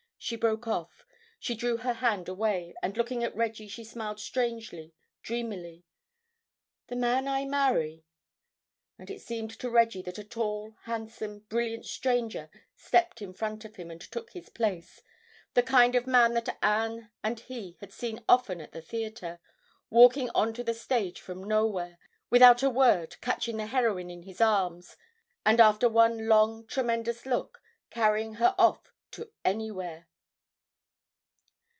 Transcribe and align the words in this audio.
She 0.23 0.35
broke 0.35 0.67
off. 0.67 1.03
She 1.39 1.55
drew 1.55 1.77
her 1.77 1.93
hand 1.93 2.29
away, 2.29 2.75
and 2.83 2.95
looking 2.95 3.23
at 3.23 3.35
Reggie 3.35 3.67
she 3.67 3.83
smiled 3.83 4.19
strangely, 4.19 4.93
dreamily. 5.23 5.83
"The 6.89 6.95
man 6.95 7.27
I 7.27 7.45
marry—" 7.45 8.05
And 8.99 9.09
it 9.09 9.19
seemed 9.23 9.49
to 9.57 9.67
Reggie 9.67 10.03
that 10.03 10.19
a 10.19 10.23
tall, 10.23 10.75
handsome, 10.83 11.39
brilliant 11.49 11.87
stranger 11.87 12.51
stepped 12.75 13.23
in 13.23 13.33
front 13.33 13.65
of 13.65 13.77
him 13.77 13.89
and 13.89 13.99
took 13.99 14.33
his 14.33 14.49
place—the 14.49 15.63
kind 15.63 15.95
of 15.95 16.05
man 16.05 16.35
that 16.35 16.55
Anne 16.61 17.09
and 17.23 17.39
he 17.39 17.77
had 17.79 17.91
seen 17.91 18.23
often 18.29 18.61
at 18.61 18.73
the 18.73 18.81
theatre, 18.83 19.39
walking 19.89 20.29
on 20.35 20.53
to 20.53 20.63
the 20.63 20.75
stage 20.75 21.19
from 21.19 21.43
nowhere, 21.43 21.97
without 22.29 22.61
a 22.61 22.69
word 22.69 23.19
catching 23.21 23.57
the 23.57 23.65
heroine 23.65 24.11
in 24.11 24.21
his 24.21 24.39
arms, 24.39 24.97
and 25.47 25.59
after 25.59 25.89
one 25.89 26.27
long, 26.27 26.63
tremendous 26.67 27.25
look, 27.25 27.63
carrying 27.89 28.35
her 28.35 28.53
off 28.59 28.93
to 29.09 29.31
anywhere.... 29.43 30.07